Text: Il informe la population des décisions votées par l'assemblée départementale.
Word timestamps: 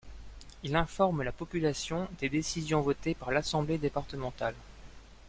Il 0.63 0.75
informe 0.75 1.21
la 1.21 1.31
population 1.31 2.07
des 2.19 2.27
décisions 2.27 2.81
votées 2.81 3.13
par 3.13 3.29
l'assemblée 3.29 3.77
départementale. 3.77 4.55